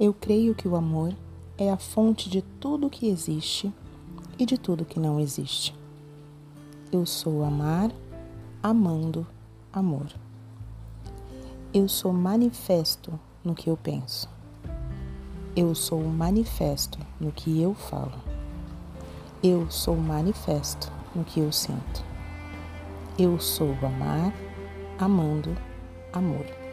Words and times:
Eu 0.00 0.14
creio 0.14 0.54
que 0.54 0.66
o 0.66 0.76
amor 0.76 1.14
é 1.58 1.70
a 1.70 1.76
fonte 1.76 2.30
de 2.30 2.40
tudo 2.40 2.88
que 2.88 3.06
existe 3.06 3.70
e 4.38 4.46
de 4.46 4.56
tudo 4.56 4.82
que 4.82 4.98
não 4.98 5.20
existe. 5.20 5.74
Eu 6.90 7.04
sou 7.04 7.44
amar, 7.44 7.92
amando, 8.62 9.26
amor. 9.70 10.06
Eu 11.74 11.86
sou 11.86 12.14
manifesto 12.14 13.20
no 13.44 13.54
que 13.54 13.68
eu 13.68 13.76
penso. 13.76 14.26
Eu 15.54 15.74
sou 15.74 16.02
manifesto 16.02 16.98
no 17.20 17.30
que 17.30 17.60
eu 17.60 17.74
falo. 17.74 18.18
Eu 19.42 19.70
sou 19.70 19.98
manifesto 19.98 20.90
no 21.14 21.24
que 21.24 21.40
eu 21.40 21.52
sinto. 21.52 22.02
Eu 23.18 23.38
sou 23.38 23.76
amar, 23.84 24.32
amando, 24.98 25.54
amor. 26.10 26.69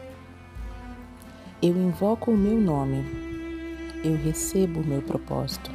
Eu 1.62 1.76
invoco 1.76 2.30
o 2.30 2.36
meu 2.36 2.60
nome. 2.60 3.04
Eu 4.04 4.16
recebo 4.16 4.80
o 4.80 4.86
meu 4.86 5.02
propósito. 5.02 5.70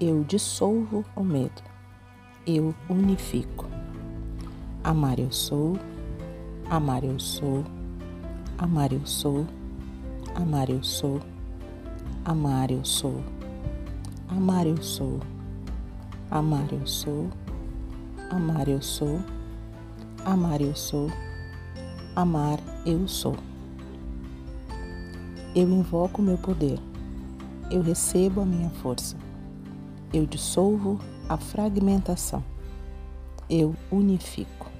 Eu 0.00 0.24
dissolvo 0.24 1.04
o 1.14 1.22
medo. 1.22 1.62
Eu 2.46 2.74
unifico. 2.88 3.66
Amar 4.82 5.18
eu 5.18 5.32
sou, 5.32 5.78
amar 6.68 7.04
eu 7.04 7.18
sou 7.18 7.64
Amar 8.56 8.92
eu 8.92 9.04
sou, 9.04 9.44
amar 10.36 10.70
eu 10.70 10.82
sou, 10.82 11.20
amar 12.24 12.70
eu 12.70 12.84
sou, 12.84 13.20
amar 14.28 14.64
eu 14.64 14.76
sou, 14.80 15.18
amar 16.30 16.72
eu 16.72 16.86
sou, 16.86 17.28
amar 18.30 18.68
eu 18.68 18.80
sou, 18.80 19.20
amar 20.24 20.60
eu 20.60 20.74
sou, 20.76 21.10
amar 22.14 22.60
eu 22.86 23.08
sou. 23.08 23.36
Eu 25.54 25.68
invoco 25.68 26.20
meu 26.20 26.36
poder, 26.36 26.78
eu 27.70 27.80
recebo 27.80 28.40
a 28.40 28.44
minha 28.46 28.70
força, 28.70 29.16
eu 30.12 30.26
dissolvo 30.26 31.00
a 31.28 31.36
fragmentação, 31.36 32.42
eu 33.48 33.74
unifico. 33.90 34.70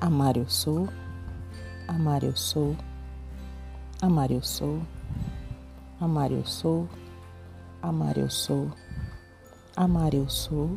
Amar 0.00 0.36
eu 0.36 0.48
sou 0.48 0.88
Amar 1.88 2.24
eu 2.24 2.34
sou, 2.34 2.76
amar 4.02 4.32
eu 4.32 4.42
sou, 4.42 4.82
amar 6.00 6.32
eu 6.32 6.44
sou, 6.44 6.88
amar 7.80 8.18
eu 8.18 8.28
sou, 8.28 8.68
amar 9.76 10.16
eu 10.16 10.28
sou, 10.28 10.76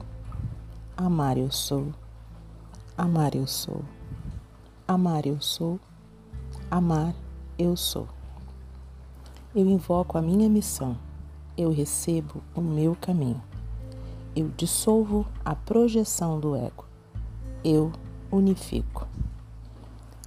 amar 0.96 1.36
eu 1.36 1.52
sou, 1.52 1.92
amar 2.96 3.36
eu 3.36 3.48
sou, 3.48 3.84
amar 4.88 5.26
eu 5.26 5.42
sou, 5.42 5.80
amar 6.70 7.16
eu 7.58 7.76
sou. 7.76 8.19
Eu 9.56 9.66
invoco 9.66 10.16
a 10.16 10.22
minha 10.22 10.48
missão, 10.48 10.96
eu 11.58 11.72
recebo 11.72 12.40
o 12.54 12.62
meu 12.62 12.96
caminho, 12.96 13.42
eu 14.36 14.48
dissolvo 14.50 15.26
a 15.44 15.56
projeção 15.56 16.40
do 16.40 16.56
ego, 16.56 16.86
eu 17.64 17.92
unifico. 18.32 19.08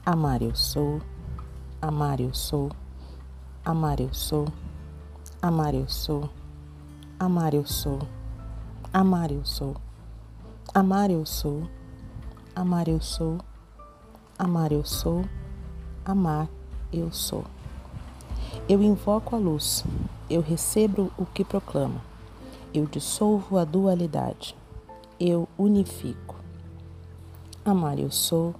Amar 0.04 0.42
eu 0.42 0.56
sou, 0.56 1.00
amar 1.80 2.18
eu 2.18 2.34
sou, 2.34 2.68
amar 3.64 4.00
eu 4.00 4.12
sou, 4.12 4.48
amar 5.40 5.72
eu 5.72 5.88
sou, 5.88 6.28
amar 7.16 7.54
eu 7.54 7.64
sou, 7.64 8.00
amar 8.92 9.30
eu 9.30 9.44
sou, 9.44 9.76
amar 10.74 11.10
eu 11.12 11.24
sou, 11.24 11.62
amar 12.56 12.88
eu 12.88 13.00
sou, 13.00 13.38
amar 14.36 14.72
eu 14.72 14.84
sou, 14.84 15.24
amar 16.04 16.48
eu 16.92 17.12
sou. 17.12 17.44
Eu 18.68 18.82
invoco 18.82 19.36
a 19.36 19.38
luz, 19.38 19.84
eu 20.30 20.40
recebo 20.40 21.10
o 21.18 21.26
que 21.26 21.44
proclama, 21.44 22.00
eu 22.72 22.86
dissolvo 22.86 23.58
a 23.58 23.64
dualidade, 23.64 24.56
eu 25.18 25.48
unifico. 25.58 26.36
Amar 27.64 27.98
eu 27.98 28.10
sou, 28.10 28.54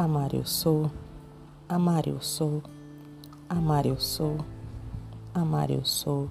Amar 0.00 0.32
eu 0.32 0.46
sou, 0.46 0.90
amar 1.68 2.06
eu 2.06 2.18
sou, 2.22 2.62
amar 3.46 3.84
eu 3.84 4.00
sou, 4.00 4.38
amar 5.34 5.70
eu 5.70 5.84
sou, 5.84 6.28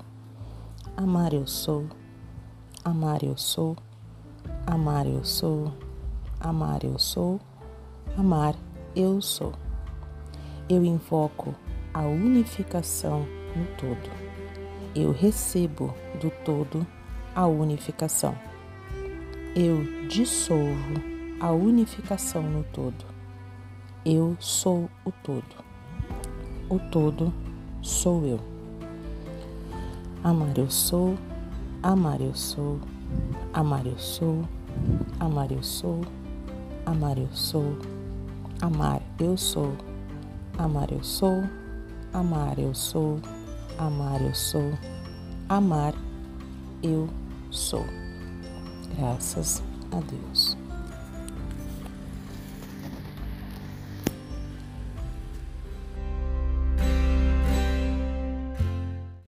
amar 0.98 1.34
eu 1.34 1.46
sou, 1.46 1.86
amar 2.84 3.22
eu 3.22 3.38
sou, 3.38 3.76
amar 4.66 5.06
eu 5.06 5.24
sou, 5.24 5.72
amar 6.40 6.84
eu 6.84 6.98
sou, 6.98 7.40
amar 8.18 8.56
eu 8.96 9.22
sou. 9.22 9.54
Eu 10.68 10.84
invoco 10.84 11.54
a 11.94 12.02
unificação 12.02 13.28
no 13.56 13.66
todo. 13.78 14.10
Eu 14.96 15.12
recebo 15.12 15.94
do 16.20 16.30
todo 16.44 16.86
a 17.36 17.46
unificação. 17.48 18.36
Eu 19.56 20.08
dissolvo 20.08 21.02
a 21.40 21.52
unificação 21.52 22.44
no 22.44 22.64
todo 22.66 23.20
eu 24.06 24.38
sou 24.40 24.90
o 25.04 25.12
todo. 25.12 25.44
O 26.70 26.80
todo 26.90 27.34
sou 27.82 28.26
eu. 28.26 28.40
Amar 30.24 30.58
eu 30.58 30.70
sou, 30.70 31.16
amar 31.84 32.22
eu 32.22 32.34
sou, 32.34 32.80
amar 33.54 33.86
eu 33.86 33.98
sou, 33.98 34.46
amar 35.20 35.52
eu 35.52 35.62
sou, 35.62 36.02
amar 36.86 37.18
eu 37.18 37.30
sou, 37.32 37.78
amar 38.62 39.02
eu 39.20 39.38
sou, 39.38 39.74
amar 40.58 40.92
eu 40.92 41.04
sou, 41.04 41.44
amar 42.14 42.58
eu 42.60 42.74
sou, 42.74 43.20
amar 43.78 44.22
eu 44.22 44.34
sou, 44.34 44.72
amar 45.48 45.94
eu 46.84 47.10
sou. 47.52 47.86
Graças 48.98 49.64
a 49.92 50.00
Deus. 50.02 50.59